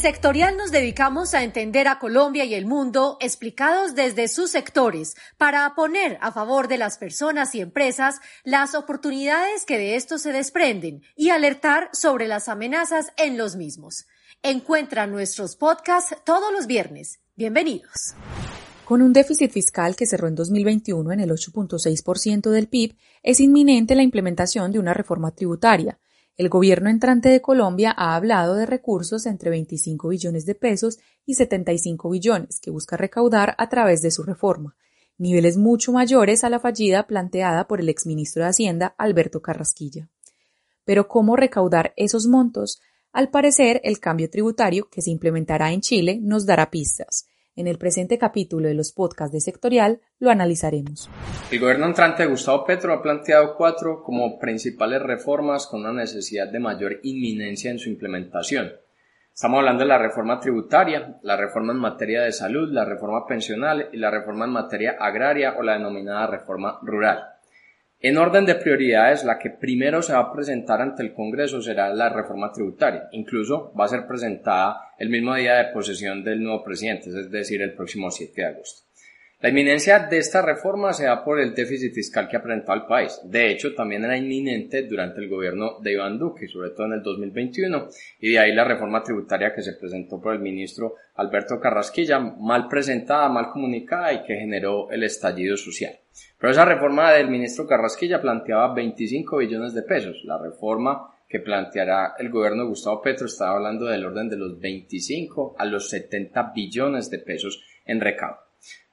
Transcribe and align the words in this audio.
Sectorial 0.00 0.56
nos 0.56 0.70
dedicamos 0.70 1.34
a 1.34 1.42
entender 1.44 1.86
a 1.86 1.98
Colombia 1.98 2.46
y 2.46 2.54
el 2.54 2.64
mundo 2.64 3.18
explicados 3.20 3.94
desde 3.94 4.28
sus 4.28 4.50
sectores 4.50 5.14
para 5.36 5.74
poner 5.74 6.16
a 6.22 6.32
favor 6.32 6.68
de 6.68 6.78
las 6.78 6.96
personas 6.96 7.54
y 7.54 7.60
empresas 7.60 8.18
las 8.42 8.74
oportunidades 8.74 9.66
que 9.66 9.76
de 9.76 9.96
esto 9.96 10.16
se 10.16 10.32
desprenden 10.32 11.02
y 11.16 11.28
alertar 11.28 11.90
sobre 11.92 12.28
las 12.28 12.48
amenazas 12.48 13.12
en 13.18 13.36
los 13.36 13.56
mismos. 13.56 14.06
Encuentra 14.42 15.06
nuestros 15.06 15.54
podcasts 15.56 16.16
todos 16.24 16.50
los 16.50 16.66
viernes. 16.66 17.20
Bienvenidos. 17.36 18.14
Con 18.86 19.02
un 19.02 19.12
déficit 19.12 19.52
fiscal 19.52 19.96
que 19.96 20.06
cerró 20.06 20.28
en 20.28 20.34
2021 20.34 21.12
en 21.12 21.20
el 21.20 21.30
8.6% 21.30 22.48
del 22.48 22.68
PIB, 22.68 22.96
es 23.22 23.38
inminente 23.38 23.94
la 23.94 24.02
implementación 24.02 24.72
de 24.72 24.78
una 24.78 24.94
reforma 24.94 25.32
tributaria 25.32 25.98
el 26.40 26.48
gobierno 26.48 26.88
entrante 26.88 27.28
de 27.28 27.42
Colombia 27.42 27.94
ha 27.94 28.16
hablado 28.16 28.54
de 28.54 28.64
recursos 28.64 29.26
entre 29.26 29.50
25 29.50 30.08
billones 30.08 30.46
de 30.46 30.54
pesos 30.54 30.98
y 31.26 31.34
75 31.34 32.08
billones 32.08 32.60
que 32.60 32.70
busca 32.70 32.96
recaudar 32.96 33.54
a 33.58 33.68
través 33.68 34.00
de 34.00 34.10
su 34.10 34.22
reforma, 34.22 34.74
niveles 35.18 35.58
mucho 35.58 35.92
mayores 35.92 36.42
a 36.42 36.48
la 36.48 36.58
fallida 36.58 37.06
planteada 37.06 37.68
por 37.68 37.78
el 37.80 37.90
exministro 37.90 38.42
de 38.42 38.48
Hacienda 38.48 38.94
Alberto 38.96 39.42
Carrasquilla. 39.42 40.08
Pero 40.86 41.08
¿cómo 41.08 41.36
recaudar 41.36 41.92
esos 41.98 42.26
montos? 42.26 42.80
Al 43.12 43.28
parecer, 43.28 43.82
el 43.84 44.00
cambio 44.00 44.30
tributario 44.30 44.88
que 44.88 45.02
se 45.02 45.10
implementará 45.10 45.72
en 45.72 45.82
Chile 45.82 46.20
nos 46.22 46.46
dará 46.46 46.70
pistas. 46.70 47.26
En 47.56 47.66
el 47.66 47.78
presente 47.78 48.16
capítulo 48.16 48.68
de 48.68 48.74
los 48.74 48.92
podcasts 48.92 49.32
de 49.32 49.40
Sectorial 49.40 50.00
lo 50.18 50.30
analizaremos. 50.30 51.10
El 51.50 51.58
gobierno 51.58 51.86
entrante 51.86 52.22
de 52.22 52.28
Gustavo 52.28 52.64
Petro 52.64 52.92
ha 52.92 53.02
planteado 53.02 53.56
cuatro 53.56 54.02
como 54.04 54.38
principales 54.38 55.02
reformas 55.02 55.66
con 55.66 55.80
una 55.80 55.92
necesidad 55.92 56.48
de 56.48 56.60
mayor 56.60 57.00
inminencia 57.02 57.70
en 57.70 57.80
su 57.80 57.88
implementación. 57.88 58.70
Estamos 59.34 59.58
hablando 59.58 59.84
de 59.84 59.88
la 59.88 59.98
reforma 59.98 60.38
tributaria, 60.38 61.18
la 61.22 61.36
reforma 61.36 61.72
en 61.72 61.78
materia 61.78 62.22
de 62.22 62.32
salud, 62.32 62.70
la 62.70 62.84
reforma 62.84 63.26
pensional 63.26 63.88
y 63.92 63.96
la 63.96 64.10
reforma 64.10 64.44
en 64.44 64.52
materia 64.52 64.96
agraria 65.00 65.56
o 65.58 65.62
la 65.62 65.72
denominada 65.72 66.26
reforma 66.26 66.78
rural. 66.82 67.39
En 68.02 68.16
orden 68.16 68.46
de 68.46 68.54
prioridades, 68.54 69.24
la 69.24 69.38
que 69.38 69.50
primero 69.50 70.00
se 70.00 70.14
va 70.14 70.20
a 70.20 70.32
presentar 70.32 70.80
ante 70.80 71.02
el 71.02 71.12
Congreso 71.12 71.60
será 71.60 71.92
la 71.92 72.08
reforma 72.08 72.50
tributaria. 72.50 73.10
Incluso 73.12 73.74
va 73.78 73.84
a 73.84 73.88
ser 73.88 74.06
presentada 74.06 74.94
el 74.98 75.10
mismo 75.10 75.34
día 75.34 75.56
de 75.56 75.72
posesión 75.72 76.24
del 76.24 76.42
nuevo 76.42 76.64
presidente, 76.64 77.10
es 77.10 77.30
decir, 77.30 77.60
el 77.60 77.74
próximo 77.74 78.10
7 78.10 78.32
de 78.34 78.46
agosto. 78.46 78.90
La 79.42 79.50
inminencia 79.50 79.98
de 79.98 80.16
esta 80.16 80.40
reforma 80.40 80.94
se 80.94 81.04
da 81.04 81.22
por 81.22 81.40
el 81.40 81.54
déficit 81.54 81.92
fiscal 81.92 82.26
que 82.26 82.38
ha 82.38 82.42
presentado 82.42 82.80
el 82.80 82.86
país. 82.86 83.20
De 83.24 83.50
hecho, 83.50 83.74
también 83.74 84.02
era 84.04 84.16
inminente 84.16 84.84
durante 84.84 85.20
el 85.20 85.28
gobierno 85.28 85.78
de 85.80 85.92
Iván 85.92 86.18
Duque, 86.18 86.48
sobre 86.48 86.70
todo 86.70 86.86
en 86.86 86.94
el 86.94 87.02
2021, 87.02 87.88
y 88.20 88.32
de 88.32 88.38
ahí 88.38 88.54
la 88.54 88.64
reforma 88.64 89.02
tributaria 89.02 89.54
que 89.54 89.60
se 89.60 89.74
presentó 89.74 90.18
por 90.18 90.32
el 90.32 90.40
ministro 90.40 90.94
Alberto 91.16 91.60
Carrasquilla, 91.60 92.18
mal 92.18 92.66
presentada, 92.66 93.28
mal 93.28 93.50
comunicada 93.50 94.10
y 94.14 94.22
que 94.22 94.36
generó 94.36 94.90
el 94.90 95.04
estallido 95.04 95.58
social. 95.58 95.99
Pero 96.40 96.52
esa 96.52 96.64
reforma 96.64 97.12
del 97.12 97.28
ministro 97.28 97.66
Carrasquilla 97.66 98.20
planteaba 98.20 98.72
25 98.72 99.36
billones 99.36 99.74
de 99.74 99.82
pesos. 99.82 100.22
La 100.24 100.38
reforma 100.38 101.14
que 101.28 101.38
planteará 101.38 102.14
el 102.18 102.30
gobierno 102.30 102.62
de 102.62 102.70
Gustavo 102.70 103.02
Petro 103.02 103.26
estaba 103.26 103.56
hablando 103.56 103.84
del 103.84 104.06
orden 104.06 104.28
de 104.30 104.38
los 104.38 104.58
25 104.58 105.56
a 105.58 105.66
los 105.66 105.90
70 105.90 106.52
billones 106.54 107.10
de 107.10 107.18
pesos 107.18 107.62
en 107.84 108.00
recaudo. 108.00 108.38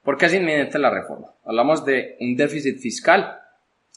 ¿Por 0.04 0.18
qué 0.18 0.26
es 0.26 0.34
inminente 0.34 0.78
la 0.78 0.90
reforma? 0.90 1.34
Hablamos 1.44 1.84
de 1.84 2.16
un 2.20 2.36
déficit 2.36 2.78
fiscal. 2.78 3.38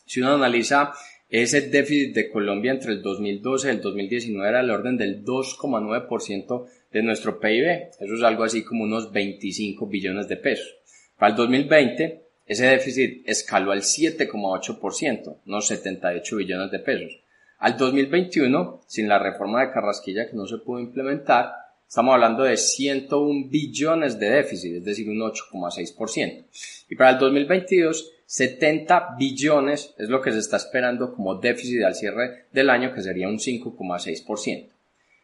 Si 0.05 0.21
uno 0.21 0.35
analiza 0.35 0.93
ese 1.29 1.69
déficit 1.69 2.15
de 2.15 2.29
Colombia 2.29 2.71
entre 2.71 2.93
el 2.93 3.01
2012 3.01 3.67
y 3.67 3.71
el 3.71 3.81
2019 3.81 4.49
era 4.49 4.61
del 4.61 4.71
orden 4.71 4.97
del 4.97 5.25
2,9% 5.25 6.65
de 6.91 7.03
nuestro 7.03 7.39
PIB. 7.39 7.89
Eso 7.99 8.15
es 8.15 8.23
algo 8.23 8.43
así 8.43 8.63
como 8.63 8.85
unos 8.85 9.11
25 9.11 9.87
billones 9.87 10.27
de 10.27 10.37
pesos. 10.37 10.77
Para 11.17 11.31
el 11.31 11.37
2020, 11.37 12.30
ese 12.51 12.65
déficit 12.65 13.23
escaló 13.29 13.71
al 13.71 13.81
7,8%, 13.81 15.37
unos 15.45 15.67
78 15.67 16.35
billones 16.35 16.71
de 16.71 16.79
pesos. 16.79 17.19
Al 17.59 17.77
2021, 17.77 18.81
sin 18.87 19.07
la 19.07 19.19
reforma 19.19 19.61
de 19.61 19.71
Carrasquilla 19.71 20.29
que 20.29 20.35
no 20.35 20.45
se 20.45 20.57
pudo 20.57 20.79
implementar, 20.79 21.53
Estamos 21.91 22.13
hablando 22.13 22.43
de 22.43 22.55
101 22.55 23.49
billones 23.49 24.17
de 24.17 24.29
déficit, 24.29 24.75
es 24.75 24.85
decir, 24.85 25.09
un 25.09 25.19
8,6%. 25.19 26.45
Y 26.89 26.95
para 26.95 27.09
el 27.09 27.17
2022, 27.17 28.13
70 28.25 29.17
billones 29.19 29.93
es 29.97 30.07
lo 30.07 30.21
que 30.21 30.31
se 30.31 30.39
está 30.39 30.55
esperando 30.55 31.13
como 31.13 31.35
déficit 31.35 31.83
al 31.83 31.93
cierre 31.93 32.45
del 32.53 32.69
año, 32.69 32.93
que 32.93 33.01
sería 33.01 33.27
un 33.27 33.39
5,6%. 33.39 34.69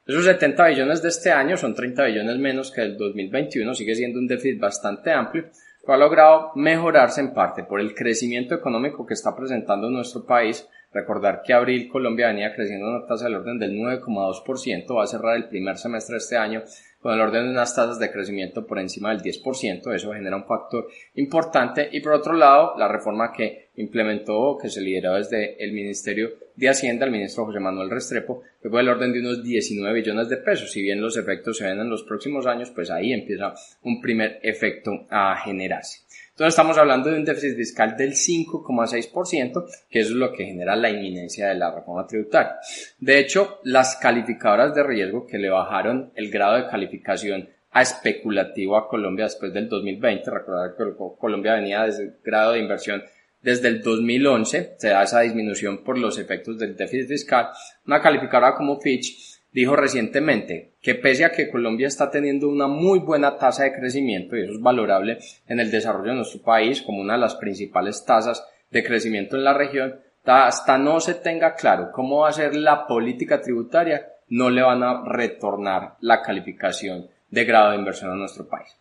Esos 0.07 0.25
70 0.25 0.67
billones 0.67 1.01
de 1.01 1.07
este 1.07 1.31
año 1.31 1.55
son 1.55 1.73
30 1.73 2.03
billones 2.03 2.37
menos 2.37 2.69
que 2.69 2.81
el 2.81 2.97
2021, 2.97 3.73
sigue 3.73 3.95
siendo 3.95 4.19
un 4.19 4.27
déficit 4.27 4.59
bastante 4.59 5.13
amplio, 5.13 5.45
pero 5.87 5.95
ha 5.95 5.97
logrado 5.97 6.51
mejorarse 6.55 7.21
en 7.21 7.33
parte 7.33 7.63
por 7.63 7.79
el 7.79 7.95
crecimiento 7.95 8.53
económico 8.53 9.05
que 9.05 9.13
está 9.13 9.33
presentando 9.33 9.89
nuestro 9.89 10.25
país 10.25 10.67
Recordar 10.93 11.41
que 11.45 11.53
abril 11.53 11.89
Colombia 11.89 12.27
venía 12.27 12.53
creciendo 12.55 12.87
una 12.87 13.05
tasa 13.05 13.25
del 13.25 13.35
orden 13.35 13.59
del 13.59 13.73
9,2%, 13.73 14.95
va 14.95 15.03
a 15.03 15.07
cerrar 15.07 15.35
el 15.35 15.49
primer 15.49 15.77
semestre 15.77 16.13
de 16.13 16.17
este 16.19 16.37
año 16.37 16.63
con 17.01 17.13
el 17.13 17.21
orden 17.21 17.45
de 17.45 17.51
unas 17.51 17.75
tasas 17.75 17.99
de 17.99 18.11
crecimiento 18.11 18.65
por 18.65 18.79
encima 18.79 19.09
del 19.09 19.21
10%, 19.21 19.93
eso 19.93 20.13
genera 20.13 20.35
un 20.35 20.45
factor 20.45 20.87
importante. 21.15 21.87
Y 21.91 22.01
por 22.01 22.13
otro 22.13 22.33
lado 22.33 22.73
la 22.77 22.87
reforma 22.87 23.31
que 23.31 23.69
implementó, 23.75 24.57
que 24.59 24.69
se 24.69 24.81
lideró 24.81 25.15
desde 25.15 25.63
el 25.63 25.71
Ministerio 25.71 26.31
de 26.55 26.69
Hacienda, 26.69 27.05
el 27.05 27.11
ministro 27.11 27.45
José 27.45 27.59
Manuel 27.59 27.91
Restrepo, 27.91 28.41
que 28.61 28.69
fue 28.69 28.81
el 28.81 28.89
orden 28.89 29.13
de 29.13 29.19
unos 29.19 29.43
19 29.43 29.93
billones 29.93 30.29
de 30.29 30.37
pesos, 30.37 30.71
si 30.71 30.81
bien 30.81 30.99
los 30.99 31.15
efectos 31.17 31.57
se 31.57 31.65
ven 31.65 31.79
en 31.79 31.89
los 31.89 32.03
próximos 32.03 32.47
años, 32.47 32.71
pues 32.71 32.89
ahí 32.89 33.13
empieza 33.13 33.53
un 33.83 34.01
primer 34.01 34.39
efecto 34.41 35.05
a 35.09 35.35
generarse. 35.37 35.99
Entonces 36.37 36.53
estamos 36.53 36.77
hablando 36.77 37.09
de 37.09 37.17
un 37.17 37.25
déficit 37.25 37.55
fiscal 37.55 37.97
del 37.97 38.13
5,6%, 38.13 39.65
que 39.89 40.01
eso 40.01 40.11
es 40.11 40.15
lo 40.17 40.31
que 40.31 40.45
genera 40.45 40.75
la 40.75 40.91
inminencia 40.91 41.47
de 41.47 41.55
la 41.55 41.73
reforma 41.73 42.05
tributaria. 42.05 42.57
De 42.99 43.17
hecho, 43.17 43.59
las 43.63 43.95
calificadoras 43.95 44.75
de 44.75 44.83
riesgo 44.83 45.25
que 45.25 45.39
le 45.39 45.49
bajaron 45.49 46.11
el 46.13 46.29
grado 46.29 46.57
de 46.57 46.67
calificación 46.67 47.49
a 47.71 47.81
especulativo 47.81 48.77
a 48.77 48.87
Colombia 48.87 49.25
después 49.25 49.51
del 49.51 49.67
2020, 49.67 50.29
recordar 50.29 50.75
que 50.77 50.83
Colombia 51.17 51.55
venía 51.55 51.85
desde 51.85 52.17
grado 52.23 52.51
de 52.51 52.59
inversión 52.59 53.01
desde 53.41 53.69
el 53.69 53.81
2011, 53.81 54.75
se 54.77 54.89
da 54.89 55.01
esa 55.01 55.21
disminución 55.21 55.83
por 55.83 55.97
los 55.97 56.19
efectos 56.19 56.59
del 56.59 56.75
déficit 56.75 57.07
fiscal, 57.07 57.47
una 57.87 57.99
calificadora 57.99 58.53
como 58.53 58.79
Fitch 58.79 59.26
dijo 59.61 59.75
recientemente 59.75 60.73
que 60.83 60.93
pese 60.93 61.25
a 61.25 61.31
que 61.31 61.49
Colombia 61.49 61.87
está 61.87 62.11
teniendo 62.11 62.47
una 62.47 62.67
muy 62.67 62.99
buena 62.99 63.39
tasa 63.39 63.63
de 63.63 63.73
crecimiento, 63.73 64.37
y 64.37 64.43
eso 64.43 64.53
es 64.53 64.61
valorable 64.61 65.17
en 65.47 65.59
el 65.59 65.71
desarrollo 65.71 66.11
de 66.11 66.17
nuestro 66.17 66.43
país 66.43 66.83
como 66.83 67.01
una 67.01 67.13
de 67.13 67.21
las 67.21 67.33
principales 67.37 68.05
tasas 68.05 68.45
de 68.69 68.83
crecimiento 68.83 69.35
en 69.35 69.43
la 69.43 69.55
región, 69.55 69.95
hasta 70.25 70.77
no 70.77 70.99
se 70.99 71.15
tenga 71.15 71.55
claro 71.55 71.89
cómo 71.91 72.19
va 72.19 72.29
a 72.29 72.33
ser 72.33 72.55
la 72.55 72.85
política 72.85 73.41
tributaria, 73.41 74.07
no 74.29 74.51
le 74.51 74.61
van 74.61 74.83
a 74.83 75.03
retornar 75.03 75.95
la 76.01 76.21
calificación 76.21 77.07
de 77.31 77.45
grado 77.45 77.71
de 77.71 77.77
inversión 77.77 78.11
a 78.11 78.15
nuestro 78.15 78.47
país. 78.47 78.77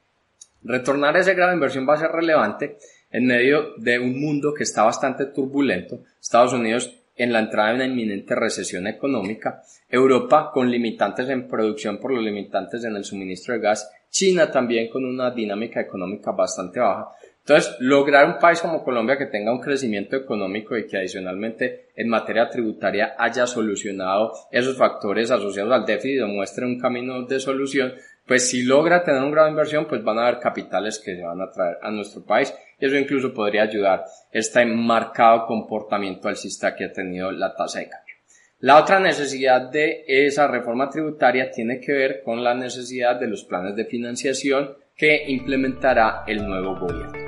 Retornar 0.62 1.16
ese 1.16 1.32
grado 1.32 1.52
de 1.52 1.56
inversión 1.56 1.88
va 1.88 1.94
a 1.94 2.00
ser 2.00 2.10
relevante 2.10 2.76
en 3.10 3.24
medio 3.24 3.72
de 3.78 3.98
un 3.98 4.20
mundo 4.20 4.52
que 4.52 4.64
está 4.64 4.82
bastante 4.82 5.24
turbulento. 5.24 6.00
Estados 6.20 6.52
Unidos 6.52 6.94
en 7.16 7.32
la 7.32 7.40
entrada 7.40 7.70
de 7.70 7.74
una 7.76 7.86
inminente 7.86 8.34
recesión 8.34 8.86
económica, 8.86 9.62
Europa 9.88 10.50
con 10.52 10.70
limitantes 10.70 11.28
en 11.28 11.48
producción 11.48 11.98
por 11.98 12.12
los 12.12 12.22
limitantes 12.22 12.84
en 12.84 12.94
el 12.94 13.04
suministro 13.04 13.54
de 13.54 13.60
gas, 13.60 13.90
China 14.10 14.50
también 14.50 14.88
con 14.88 15.04
una 15.04 15.30
dinámica 15.30 15.80
económica 15.80 16.32
bastante 16.32 16.80
baja. 16.80 17.08
Entonces, 17.40 17.76
lograr 17.78 18.26
un 18.26 18.38
país 18.40 18.60
como 18.60 18.82
Colombia 18.82 19.16
que 19.16 19.26
tenga 19.26 19.52
un 19.52 19.60
crecimiento 19.60 20.16
económico 20.16 20.76
y 20.76 20.84
que 20.84 20.96
adicionalmente 20.96 21.90
en 21.94 22.08
materia 22.08 22.50
tributaria 22.50 23.14
haya 23.16 23.46
solucionado 23.46 24.32
esos 24.50 24.76
factores 24.76 25.30
asociados 25.30 25.72
al 25.72 25.86
déficit 25.86 26.22
o 26.22 26.26
muestre 26.26 26.66
un 26.66 26.80
camino 26.80 27.22
de 27.24 27.38
solución, 27.38 27.94
pues 28.26 28.50
si 28.50 28.64
logra 28.64 29.04
tener 29.04 29.22
un 29.22 29.30
grado 29.30 29.46
de 29.46 29.52
inversión, 29.52 29.86
pues 29.86 30.02
van 30.02 30.18
a 30.18 30.26
haber 30.26 30.40
capitales 30.40 30.98
que 30.98 31.14
se 31.14 31.22
van 31.22 31.40
a 31.40 31.48
traer 31.48 31.76
a 31.80 31.90
nuestro 31.92 32.24
país 32.24 32.52
eso 32.78 32.96
incluso 32.96 33.32
podría 33.32 33.62
ayudar 33.62 34.04
este 34.30 34.64
marcado 34.66 35.46
comportamiento 35.46 36.28
alcista 36.28 36.74
que 36.74 36.84
ha 36.84 36.92
tenido 36.92 37.30
la 37.30 37.54
tasa 37.54 37.80
de 37.80 37.88
cambio. 37.88 38.14
La 38.60 38.80
otra 38.80 38.98
necesidad 39.00 39.70
de 39.70 40.04
esa 40.06 40.46
reforma 40.48 40.88
tributaria 40.88 41.50
tiene 41.50 41.78
que 41.78 41.92
ver 41.92 42.22
con 42.22 42.42
la 42.42 42.54
necesidad 42.54 43.20
de 43.20 43.28
los 43.28 43.44
planes 43.44 43.76
de 43.76 43.84
financiación 43.84 44.76
que 44.96 45.24
implementará 45.28 46.24
el 46.26 46.46
nuevo 46.46 46.78
gobierno. 46.78 47.26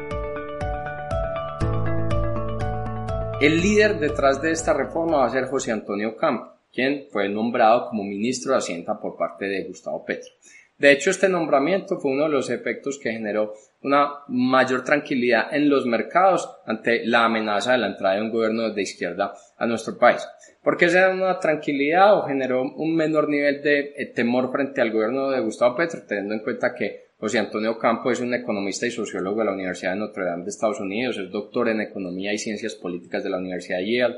El 3.41 3.61
líder 3.61 4.01
detrás 4.01 4.43
de 4.43 4.51
esta 4.51 4.73
reforma 4.73 5.19
va 5.19 5.27
a 5.27 5.31
ser 5.31 5.45
José 5.45 5.71
Antonio 5.71 6.17
Campo, 6.17 6.51
quien 6.73 7.07
fue 7.11 7.29
nombrado 7.29 7.89
como 7.89 8.03
ministro 8.03 8.53
de 8.53 8.59
Hacienda 8.59 8.99
por 8.99 9.17
parte 9.17 9.45
de 9.45 9.65
Gustavo 9.65 10.05
Petro. 10.05 10.31
De 10.79 10.93
hecho, 10.93 11.11
este 11.11 11.29
nombramiento 11.29 11.99
fue 11.99 12.13
uno 12.13 12.25
de 12.25 12.31
los 12.31 12.51
efectos 12.51 13.01
que 13.03 13.11
generó 13.11 13.53
una 13.83 14.21
mayor 14.29 14.85
tranquilidad 14.85 15.53
en 15.53 15.69
los 15.69 15.87
mercados 15.87 16.49
ante 16.67 17.05
la 17.05 17.25
amenaza 17.25 17.73
de 17.73 17.79
la 17.79 17.89
entrada 17.89 18.15
de 18.15 18.23
un 18.23 18.31
gobierno 18.31 18.71
de 18.71 18.83
izquierda 18.83 19.35
a 19.57 19.67
nuestro 19.67 19.99
país. 19.99 20.25
¿Por 20.63 20.77
qué 20.77 20.89
se 20.89 21.01
da 21.01 21.11
una 21.11 21.41
tranquilidad 21.41 22.17
o 22.17 22.27
generó 22.27 22.63
un 22.63 22.95
menor 22.95 23.29
nivel 23.29 23.61
de 23.61 23.93
eh, 23.97 24.07
temor 24.15 24.53
frente 24.53 24.81
al 24.81 24.93
gobierno 24.93 25.31
de 25.31 25.41
Gustavo 25.41 25.75
Petro, 25.75 26.03
teniendo 26.07 26.35
en 26.35 26.41
cuenta 26.41 26.73
que 26.75 27.09
José 27.19 27.41
Antonio 27.41 27.77
Campo 27.77 28.13
es 28.13 28.21
un 28.21 28.33
economista 28.33 28.87
y 28.87 28.93
sociólogo 28.93 29.41
de 29.41 29.47
la 29.47 29.53
Universidad 29.53 29.93
de 29.93 29.99
Notre 29.99 30.25
Dame 30.25 30.45
de 30.45 30.51
Estados 30.51 30.79
Unidos, 30.79 31.19
es 31.19 31.31
doctor 31.33 31.69
en 31.69 31.81
Economía 31.81 32.33
y 32.33 32.39
Ciencias 32.39 32.77
Políticas 32.77 33.25
de 33.25 33.31
la 33.31 33.39
Universidad 33.39 33.79
de 33.79 33.93
Yale. 33.93 34.17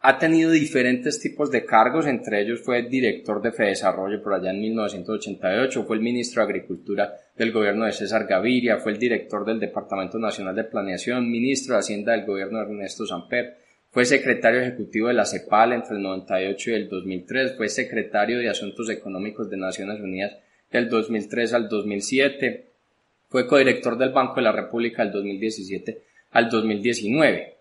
Ha 0.00 0.18
tenido 0.18 0.50
diferentes 0.50 1.20
tipos 1.20 1.50
de 1.50 1.64
cargos, 1.64 2.06
entre 2.06 2.42
ellos 2.42 2.60
fue 2.62 2.82
director 2.82 3.42
de 3.42 3.50
Desarrollo 3.50 4.22
por 4.22 4.34
allá 4.34 4.50
en 4.50 4.60
1988, 4.60 5.84
fue 5.84 5.96
el 5.96 6.02
ministro 6.02 6.42
de 6.42 6.48
Agricultura 6.48 7.14
del 7.36 7.52
gobierno 7.52 7.84
de 7.84 7.92
César 7.92 8.26
Gaviria, 8.26 8.78
fue 8.78 8.92
el 8.92 8.98
director 8.98 9.44
del 9.44 9.58
Departamento 9.58 10.18
Nacional 10.18 10.54
de 10.54 10.64
Planeación, 10.64 11.30
ministro 11.30 11.74
de 11.74 11.80
Hacienda 11.80 12.12
del 12.12 12.26
gobierno 12.26 12.58
de 12.58 12.64
Ernesto 12.64 13.06
Samper, 13.06 13.56
fue 13.90 14.04
secretario 14.04 14.60
ejecutivo 14.60 15.08
de 15.08 15.14
la 15.14 15.24
CEPAL 15.24 15.72
entre 15.72 15.96
el 15.96 16.02
98 16.02 16.70
y 16.70 16.74
el 16.74 16.88
2003, 16.88 17.56
fue 17.56 17.68
secretario 17.68 18.38
de 18.38 18.50
Asuntos 18.50 18.90
Económicos 18.90 19.48
de 19.48 19.56
Naciones 19.56 20.00
Unidas 20.00 20.36
del 20.70 20.88
2003 20.88 21.54
al 21.54 21.68
2007. 21.68 22.66
Fue 23.28 23.46
codirector 23.46 23.96
del 23.96 24.10
Banco 24.10 24.36
de 24.36 24.42
la 24.42 24.52
República 24.52 25.02
del 25.02 25.12
2017 25.12 26.02
al 26.32 26.50
2019. 26.50 27.56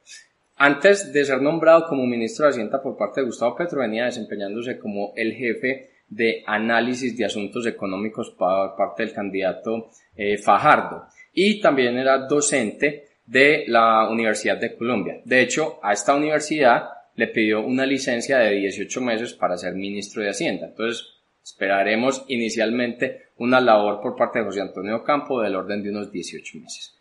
Antes 0.58 1.14
de 1.14 1.24
ser 1.24 1.42
nombrado 1.42 1.86
como 1.86 2.06
ministro 2.06 2.46
de 2.46 2.52
Hacienda 2.52 2.82
por 2.82 2.98
parte 2.98 3.22
de 3.22 3.28
Gustavo 3.28 3.56
Petro, 3.56 3.82
venía 3.82 4.06
desempeñándose 4.06 4.80
como 4.80 5.14
el 5.16 5.34
jefe 5.34 5.92
de 6.10 6.44
análisis 6.46 7.16
de 7.18 7.26
asuntos 7.26 7.66
económicos 7.66 8.32
por 8.32 8.76
parte 8.76 9.04
del 9.04 9.14
candidato 9.14 9.90
eh, 10.16 10.38
Fajardo. 10.38 11.06
Y 11.34 11.62
también 11.62 11.98
era 11.98 12.28
docente 12.28 13.06
de 13.26 13.66
la 13.68 14.10
Universidad 14.10 14.58
de 14.58 14.76
Colombia. 14.76 15.22
De 15.26 15.42
hecho, 15.42 15.80
a 15.84 15.94
esta 15.94 16.16
universidad 16.16 16.90
le 17.16 17.28
pidió 17.28 17.66
una 17.66 17.86
licencia 17.86 18.40
de 18.40 18.52
18 18.56 19.02
meses 19.02 19.34
para 19.34 19.58
ser 19.58 19.76
ministro 19.76 20.24
de 20.24 20.30
Hacienda. 20.30 20.68
Entonces, 20.68 21.18
Esperaremos 21.48 22.26
inicialmente 22.28 23.30
una 23.38 23.62
labor 23.62 24.02
por 24.02 24.18
parte 24.18 24.40
de 24.40 24.46
José 24.46 24.60
Antonio 24.60 25.02
Campo 25.02 25.40
del 25.40 25.56
orden 25.56 25.82
de 25.82 25.92
unos 25.92 26.12
18 26.12 26.60
meses. 26.60 26.97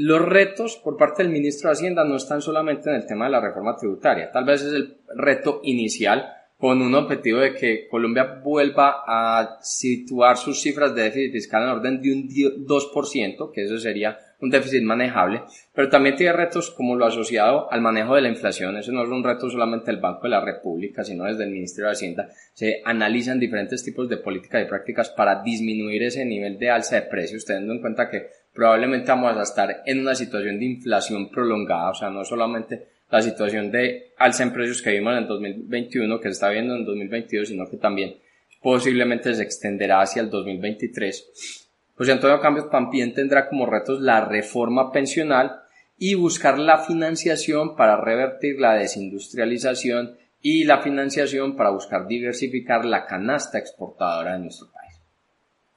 Los 0.00 0.24
retos 0.24 0.76
por 0.76 0.96
parte 0.96 1.24
del 1.24 1.32
ministro 1.32 1.68
de 1.68 1.72
Hacienda 1.72 2.04
no 2.04 2.14
están 2.14 2.40
solamente 2.40 2.88
en 2.88 2.94
el 2.94 3.04
tema 3.04 3.24
de 3.24 3.32
la 3.32 3.40
reforma 3.40 3.76
tributaria, 3.76 4.30
tal 4.30 4.44
vez 4.44 4.62
es 4.62 4.72
el 4.72 4.98
reto 5.16 5.60
inicial 5.64 6.24
con 6.56 6.80
un 6.82 6.94
objetivo 6.94 7.40
de 7.40 7.52
que 7.54 7.88
Colombia 7.88 8.40
vuelva 8.40 9.02
a 9.04 9.58
situar 9.60 10.36
sus 10.36 10.60
cifras 10.60 10.94
de 10.94 11.02
déficit 11.02 11.32
fiscal 11.32 11.64
en 11.64 11.68
orden 11.70 12.00
de 12.00 12.12
un 12.12 12.28
2%, 12.28 13.52
que 13.52 13.64
eso 13.64 13.76
sería 13.78 14.16
un 14.40 14.50
déficit 14.50 14.82
manejable, 14.82 15.42
pero 15.74 15.88
también 15.88 16.14
tiene 16.14 16.32
retos 16.32 16.70
como 16.70 16.94
lo 16.94 17.06
asociado 17.06 17.70
al 17.72 17.80
manejo 17.80 18.14
de 18.14 18.22
la 18.22 18.28
inflación. 18.28 18.76
Eso 18.76 18.92
no 18.92 19.02
es 19.02 19.08
un 19.08 19.24
reto 19.24 19.50
solamente 19.50 19.90
del 19.90 20.00
Banco 20.00 20.22
de 20.24 20.28
la 20.28 20.44
República, 20.44 21.02
sino 21.02 21.24
desde 21.24 21.44
el 21.44 21.50
Ministerio 21.50 21.86
de 21.86 21.92
Hacienda. 21.92 22.28
Se 22.54 22.82
analizan 22.84 23.40
diferentes 23.40 23.82
tipos 23.82 24.08
de 24.08 24.18
políticas 24.18 24.62
y 24.62 24.68
prácticas 24.68 25.10
para 25.10 25.42
disminuir 25.42 26.04
ese 26.04 26.24
nivel 26.24 26.56
de 26.56 26.70
alza 26.70 26.96
de 26.96 27.02
precios, 27.02 27.44
teniendo 27.44 27.74
en 27.74 27.80
cuenta 27.80 28.08
que 28.08 28.28
probablemente 28.52 29.10
vamos 29.10 29.36
a 29.36 29.42
estar 29.42 29.82
en 29.84 30.00
una 30.00 30.14
situación 30.14 30.58
de 30.58 30.64
inflación 30.64 31.30
prolongada, 31.30 31.90
o 31.90 31.94
sea, 31.94 32.10
no 32.10 32.24
solamente 32.24 32.88
la 33.10 33.22
situación 33.22 33.70
de 33.70 34.12
alza 34.18 34.42
en 34.42 34.52
precios 34.52 34.82
que 34.82 34.90
vimos 34.90 35.16
en 35.16 35.26
2021, 35.26 36.20
que 36.20 36.28
se 36.28 36.32
está 36.32 36.50
viendo 36.50 36.74
en 36.74 36.84
2022, 36.84 37.48
sino 37.48 37.68
que 37.68 37.76
también 37.76 38.16
posiblemente 38.60 39.34
se 39.34 39.42
extenderá 39.42 40.00
hacia 40.02 40.22
el 40.22 40.30
2023 40.30 41.68
José 41.98 42.12
Antonio 42.12 42.40
Cambios 42.40 42.70
también 42.70 43.12
tendrá 43.12 43.48
como 43.48 43.66
retos 43.66 44.00
la 44.00 44.24
reforma 44.24 44.92
pensional 44.92 45.62
y 45.98 46.14
buscar 46.14 46.56
la 46.56 46.78
financiación 46.78 47.74
para 47.74 48.00
revertir 48.00 48.60
la 48.60 48.74
desindustrialización 48.74 50.16
y 50.40 50.62
la 50.62 50.80
financiación 50.80 51.56
para 51.56 51.70
buscar 51.70 52.06
diversificar 52.06 52.84
la 52.84 53.04
canasta 53.04 53.58
exportadora 53.58 54.34
de 54.34 54.38
nuestro 54.38 54.70
país. 54.70 54.94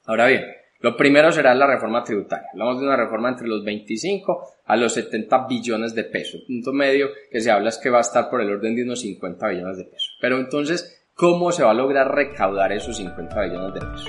Ahora 0.04 0.26
bien, 0.26 0.44
lo 0.82 0.96
primero 0.96 1.30
será 1.30 1.54
la 1.54 1.68
reforma 1.68 2.02
tributaria. 2.02 2.48
Hablamos 2.52 2.80
de 2.80 2.86
una 2.86 2.96
reforma 2.96 3.28
entre 3.28 3.46
los 3.46 3.64
25 3.64 4.48
a 4.64 4.76
los 4.76 4.92
70 4.94 5.46
billones 5.46 5.94
de 5.94 6.02
pesos. 6.02 6.42
punto 6.44 6.72
medio 6.72 7.10
que 7.30 7.40
se 7.40 7.52
habla 7.52 7.68
es 7.68 7.78
que 7.78 7.88
va 7.88 7.98
a 7.98 8.00
estar 8.00 8.28
por 8.28 8.40
el 8.40 8.50
orden 8.50 8.74
de 8.74 8.82
unos 8.82 9.00
50 9.00 9.48
billones 9.48 9.78
de 9.78 9.84
pesos. 9.84 10.18
Pero 10.20 10.38
entonces, 10.38 11.06
¿cómo 11.14 11.52
se 11.52 11.62
va 11.62 11.70
a 11.70 11.74
lograr 11.74 12.12
recaudar 12.12 12.72
esos 12.72 12.96
50 12.96 13.42
billones 13.42 13.74
de 13.74 13.80
pesos? 13.80 14.08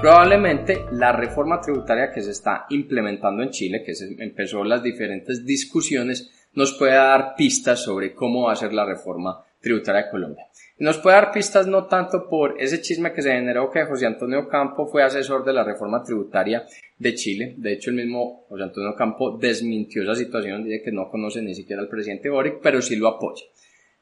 Probablemente 0.00 0.86
la 0.92 1.12
reforma 1.12 1.60
tributaria 1.60 2.10
que 2.10 2.22
se 2.22 2.30
está 2.30 2.64
implementando 2.70 3.42
en 3.42 3.50
Chile, 3.50 3.82
que 3.84 3.92
empezó 4.20 4.64
las 4.64 4.82
diferentes 4.82 5.44
discusiones, 5.44 6.48
nos 6.54 6.72
puede 6.72 6.94
dar 6.94 7.34
pistas 7.36 7.82
sobre 7.82 8.14
cómo 8.14 8.44
va 8.44 8.52
a 8.52 8.56
ser 8.56 8.72
la 8.72 8.86
reforma 8.86 9.44
tributaria 9.60 10.04
de 10.04 10.10
Colombia. 10.10 10.46
Nos 10.78 10.98
puede 10.98 11.16
dar 11.16 11.32
pistas 11.32 11.66
no 11.66 11.86
tanto 11.86 12.28
por 12.28 12.60
ese 12.60 12.80
chisme 12.80 13.12
que 13.12 13.22
se 13.22 13.32
generó 13.32 13.70
que 13.70 13.84
José 13.84 14.06
Antonio 14.06 14.48
Campo 14.48 14.86
fue 14.86 15.02
asesor 15.02 15.44
de 15.44 15.52
la 15.52 15.64
reforma 15.64 16.02
tributaria 16.02 16.64
de 16.98 17.14
Chile. 17.14 17.54
De 17.56 17.72
hecho, 17.72 17.90
el 17.90 17.96
mismo 17.96 18.44
José 18.48 18.62
Antonio 18.62 18.94
Campo 18.94 19.36
desmintió 19.36 20.02
esa 20.02 20.14
situación, 20.14 20.64
dice 20.64 20.82
que 20.82 20.92
no 20.92 21.10
conoce 21.10 21.42
ni 21.42 21.54
siquiera 21.54 21.82
al 21.82 21.88
presidente 21.88 22.30
Boric, 22.30 22.60
pero 22.62 22.80
sí 22.80 22.94
lo 22.96 23.08
apoya. 23.08 23.44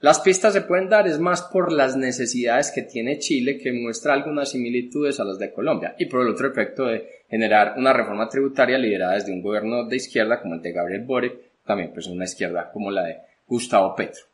Las 0.00 0.20
pistas 0.20 0.52
se 0.52 0.60
pueden 0.60 0.90
dar 0.90 1.06
es 1.08 1.18
más 1.18 1.42
por 1.42 1.72
las 1.72 1.96
necesidades 1.96 2.70
que 2.70 2.82
tiene 2.82 3.18
Chile 3.18 3.56
que 3.56 3.72
muestra 3.72 4.12
algunas 4.12 4.50
similitudes 4.50 5.18
a 5.18 5.24
las 5.24 5.38
de 5.38 5.54
Colombia 5.54 5.94
y 5.98 6.04
por 6.04 6.20
el 6.20 6.28
otro 6.28 6.48
efecto 6.48 6.84
de 6.84 7.22
generar 7.30 7.74
una 7.78 7.94
reforma 7.94 8.28
tributaria 8.28 8.76
liderada 8.76 9.14
desde 9.14 9.32
un 9.32 9.40
gobierno 9.40 9.88
de 9.88 9.96
izquierda 9.96 10.42
como 10.42 10.56
el 10.56 10.60
de 10.62 10.72
Gabriel 10.72 11.04
Boric, 11.04 11.34
también 11.64 11.92
pues 11.94 12.06
una 12.08 12.24
izquierda 12.24 12.70
como 12.70 12.90
la 12.90 13.04
de 13.04 13.16
Gustavo 13.46 13.94
Petro. 13.96 14.24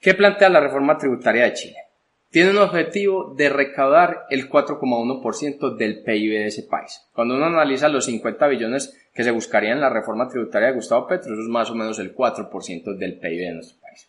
¿Qué 0.00 0.14
plantea 0.14 0.48
la 0.48 0.60
reforma 0.60 0.96
tributaria 0.96 1.44
de 1.44 1.54
Chile? 1.54 1.76
Tiene 2.30 2.50
un 2.50 2.58
objetivo 2.58 3.34
de 3.34 3.48
recaudar 3.48 4.26
el 4.28 4.50
4,1% 4.50 5.76
del 5.76 6.02
PIB 6.02 6.32
de 6.32 6.46
ese 6.46 6.64
país. 6.64 7.08
Cuando 7.12 7.34
uno 7.34 7.46
analiza 7.46 7.88
los 7.88 8.04
50 8.04 8.46
billones 8.48 8.94
que 9.14 9.24
se 9.24 9.30
buscarían 9.30 9.78
en 9.78 9.80
la 9.80 9.90
reforma 9.90 10.28
tributaria 10.28 10.68
de 10.68 10.74
Gustavo 10.74 11.06
Petro, 11.06 11.32
eso 11.32 11.42
es 11.42 11.48
más 11.48 11.70
o 11.70 11.74
menos 11.74 11.98
el 11.98 12.14
4% 12.14 12.96
del 12.96 13.18
PIB 13.18 13.38
de 13.38 13.54
nuestro 13.54 13.80
país. 13.80 14.08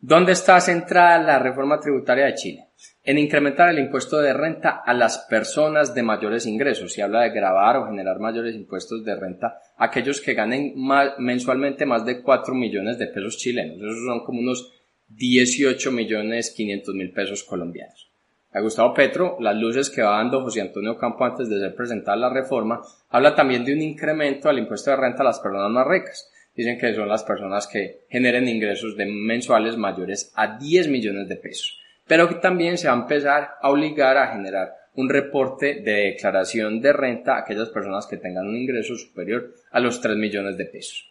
¿Dónde 0.00 0.32
está 0.32 0.60
centrada 0.60 1.18
la 1.18 1.38
reforma 1.38 1.80
tributaria 1.80 2.26
de 2.26 2.34
Chile? 2.34 2.67
En 3.02 3.18
incrementar 3.18 3.70
el 3.70 3.78
impuesto 3.78 4.18
de 4.18 4.32
renta 4.32 4.82
a 4.84 4.94
las 4.94 5.26
personas 5.30 5.94
de 5.94 6.02
mayores 6.02 6.46
ingresos. 6.46 6.92
Se 6.92 7.02
habla 7.02 7.22
de 7.22 7.30
grabar 7.30 7.76
o 7.76 7.86
generar 7.86 8.18
mayores 8.18 8.54
impuestos 8.54 9.04
de 9.04 9.16
renta 9.16 9.60
a 9.76 9.86
aquellos 9.86 10.20
que 10.20 10.34
ganen 10.34 10.74
mensualmente 11.18 11.86
más 11.86 12.04
de 12.04 12.22
4 12.22 12.54
millones 12.54 12.98
de 12.98 13.06
pesos 13.06 13.38
chilenos. 13.38 13.78
Esos 13.78 14.04
son 14.04 14.24
como 14.24 14.40
unos 14.40 14.72
18 15.08 15.90
millones 15.92 16.52
500 16.56 16.94
mil 16.94 17.12
pesos 17.12 17.44
colombianos. 17.44 18.10
A 18.52 18.60
Gustavo 18.60 18.94
Petro, 18.94 19.36
las 19.40 19.56
luces 19.56 19.90
que 19.90 20.02
va 20.02 20.16
dando 20.16 20.42
José 20.42 20.60
Antonio 20.60 20.96
Campo 20.96 21.24
antes 21.24 21.48
de 21.48 21.60
ser 21.60 21.74
presentada 21.74 22.16
la 22.16 22.30
reforma, 22.30 22.80
habla 23.10 23.34
también 23.34 23.64
de 23.64 23.74
un 23.74 23.82
incremento 23.82 24.48
al 24.48 24.58
impuesto 24.58 24.90
de 24.90 24.96
renta 24.96 25.22
a 25.22 25.26
las 25.26 25.38
personas 25.38 25.70
más 25.70 25.86
ricas 25.86 26.30
dicen 26.58 26.76
que 26.76 26.92
son 26.92 27.08
las 27.08 27.22
personas 27.22 27.68
que 27.68 28.00
generen 28.10 28.48
ingresos 28.48 28.96
de 28.96 29.06
mensuales 29.06 29.76
mayores 29.76 30.32
a 30.34 30.58
10 30.58 30.88
millones 30.88 31.28
de 31.28 31.36
pesos, 31.36 31.78
pero 32.08 32.28
que 32.28 32.36
también 32.36 32.76
se 32.78 32.88
va 32.88 32.94
a 32.94 33.00
empezar 33.02 33.50
a 33.62 33.70
obligar 33.70 34.16
a 34.16 34.32
generar 34.32 34.74
un 34.94 35.08
reporte 35.08 35.76
de 35.76 36.10
declaración 36.10 36.80
de 36.80 36.92
renta 36.92 37.36
a 37.36 37.40
aquellas 37.40 37.68
personas 37.68 38.06
que 38.06 38.16
tengan 38.16 38.48
un 38.48 38.56
ingreso 38.56 38.96
superior 38.96 39.54
a 39.70 39.78
los 39.78 40.00
3 40.00 40.16
millones 40.16 40.56
de 40.56 40.64
pesos. 40.64 41.08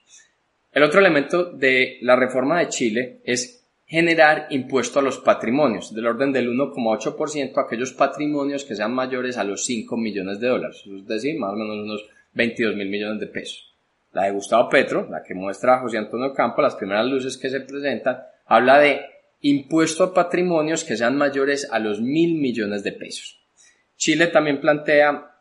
El 0.74 0.84
otro 0.84 1.00
elemento 1.00 1.46
de 1.46 1.98
la 2.01 2.18
reforma 2.18 2.60
de 2.60 2.68
Chile 2.68 3.20
es 3.24 3.66
generar 3.86 4.48
impuesto 4.50 5.00
a 5.00 5.01
los 5.01 5.20
patrimonios, 5.20 5.96
del 5.96 6.08
orden 6.08 6.34
del 6.34 6.50
1,8% 6.50 7.58
a 7.58 7.62
aquellos 7.62 7.94
patrimonios 7.94 8.66
que 8.66 8.75
sean 8.75 8.94
mayores 8.94 9.38
a 9.38 9.46
los 9.46 9.66
5 9.66 9.96
millones 9.96 10.42
de 10.42 10.50
dólares, 10.50 10.84
es 10.86 11.08
decir, 11.08 11.39
más 11.39 11.54
o 11.54 11.56
menos 11.56 11.77
unos 11.77 12.06
22 12.34 12.75
mil 12.75 12.89
millones 12.89 13.22
de 13.22 13.27
pesos. 13.27 13.74
La 14.12 14.24
de 14.24 14.32
Gustavo 14.32 14.68
Petro, 14.68 15.08
la 15.10 15.24
que 15.24 15.34
muestra 15.34 15.80
José 15.80 15.98
Antonio 15.98 16.34
Campo, 16.34 16.62
las 16.62 16.75
primeras 16.75 17.06
luces 17.06 17.38
que 17.38 17.50
se 17.50 17.62
presentan, 17.62 18.24
habla 18.46 18.80
de 18.80 19.01
impuesto 19.41 20.03
a 20.03 20.13
patrimonios 20.13 20.84
que 20.84 20.98
sean 20.98 21.17
mayores 21.17 21.67
a 21.72 21.79
los 21.79 22.01
mil 22.01 22.39
millones 22.39 22.84
de 22.84 22.94
pesos. 22.94 23.39
Chile 23.96 24.27
también 24.27 24.60
plantea 24.60 25.32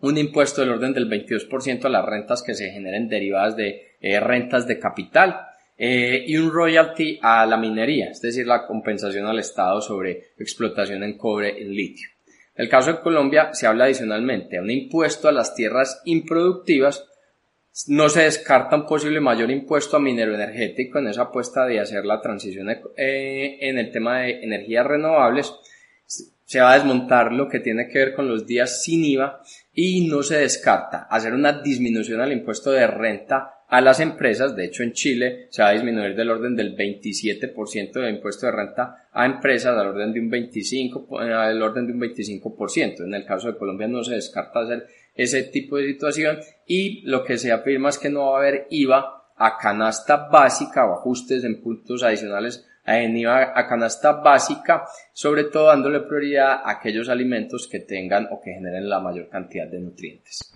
un 0.00 0.18
impuesto 0.18 0.62
del 0.62 0.70
orden 0.70 0.92
del 0.92 1.08
22% 1.08 1.84
a 1.84 1.88
las 1.88 2.04
rentas 2.04 2.42
que 2.42 2.54
se 2.54 2.70
generen 2.70 3.08
derivadas 3.08 3.56
de 3.56 3.96
eh, 4.00 4.18
rentas 4.18 4.66
de 4.66 4.78
capital 4.78 5.40
eh, 5.76 6.24
y 6.26 6.36
un 6.36 6.50
royalty 6.50 7.18
a 7.22 7.46
la 7.46 7.56
minería, 7.56 8.10
es 8.10 8.20
decir, 8.20 8.46
la 8.46 8.66
compensación 8.66 9.26
al 9.26 9.38
Estado 9.38 9.80
sobre 9.80 10.32
explotación 10.38 11.02
en 11.02 11.16
cobre 11.16 11.58
y 11.58 11.64
litio. 11.64 12.08
En 12.54 12.64
el 12.64 12.68
caso 12.70 12.92
de 12.92 13.00
Colombia 13.00 13.54
se 13.54 13.66
habla 13.66 13.84
adicionalmente 13.84 14.56
de 14.56 14.62
un 14.62 14.70
impuesto 14.70 15.28
a 15.28 15.32
las 15.32 15.54
tierras 15.54 16.02
improductivas. 16.04 17.09
No 17.86 18.08
se 18.08 18.22
descarta 18.22 18.76
un 18.76 18.86
posible 18.86 19.20
mayor 19.20 19.50
impuesto 19.50 19.96
a 19.96 20.00
minero 20.00 20.34
energético 20.34 20.98
en 20.98 21.08
esa 21.08 21.22
apuesta 21.22 21.66
de 21.66 21.80
hacer 21.80 22.04
la 22.04 22.20
transición 22.20 22.68
eh, 22.96 23.58
en 23.60 23.78
el 23.78 23.92
tema 23.92 24.20
de 24.20 24.42
energías 24.42 24.86
renovables. 24.86 25.54
Se 26.44 26.60
va 26.60 26.72
a 26.72 26.74
desmontar 26.74 27.32
lo 27.32 27.48
que 27.48 27.60
tiene 27.60 27.88
que 27.88 27.98
ver 28.00 28.14
con 28.14 28.28
los 28.28 28.44
días 28.44 28.82
sin 28.82 29.04
IVA 29.04 29.40
y 29.72 30.08
no 30.08 30.22
se 30.22 30.38
descarta 30.38 31.06
hacer 31.08 31.32
una 31.32 31.62
disminución 31.62 32.20
al 32.20 32.32
impuesto 32.32 32.72
de 32.72 32.86
renta 32.88 33.60
a 33.70 33.80
las 33.80 34.00
empresas. 34.00 34.56
De 34.56 34.64
hecho, 34.64 34.82
en 34.82 34.92
Chile 34.92 35.46
se 35.50 35.62
va 35.62 35.68
a 35.68 35.72
disminuir 35.72 36.16
del 36.16 36.28
orden 36.28 36.56
del 36.56 36.76
27% 36.76 37.92
de 37.92 38.10
impuesto 38.10 38.46
de 38.46 38.52
renta 38.52 39.08
a 39.12 39.24
empresas 39.24 39.76
al 39.76 39.88
orden 39.88 40.12
de 40.12 40.20
un 40.20 40.28
25, 40.28 41.18
al 41.20 41.62
orden 41.62 41.86
de 41.86 41.92
un 41.92 42.00
25%. 42.00 43.04
En 43.04 43.14
el 43.14 43.24
caso 43.24 43.52
de 43.52 43.56
Colombia 43.56 43.86
no 43.86 44.02
se 44.02 44.16
descarta 44.16 44.60
hacer 44.60 44.86
ese 45.22 45.42
tipo 45.44 45.76
de 45.76 45.86
situación 45.86 46.38
y 46.66 47.02
lo 47.02 47.24
que 47.24 47.38
se 47.38 47.52
afirma 47.52 47.88
es 47.90 47.98
que 47.98 48.10
no 48.10 48.30
va 48.30 48.36
a 48.36 48.38
haber 48.40 48.66
IVA 48.70 49.32
a 49.36 49.58
canasta 49.58 50.28
básica 50.28 50.86
o 50.86 50.94
ajustes 50.94 51.44
en 51.44 51.62
puntos 51.62 52.02
adicionales 52.02 52.66
en 52.86 53.16
IVA 53.16 53.52
a 53.54 53.66
canasta 53.66 54.12
básica, 54.12 54.84
sobre 55.12 55.44
todo 55.44 55.66
dándole 55.66 56.00
prioridad 56.00 56.62
a 56.64 56.70
aquellos 56.70 57.08
alimentos 57.08 57.68
que 57.70 57.80
tengan 57.80 58.28
o 58.30 58.40
que 58.40 58.52
generen 58.52 58.88
la 58.88 59.00
mayor 59.00 59.28
cantidad 59.28 59.68
de 59.68 59.80
nutrientes. 59.80 60.52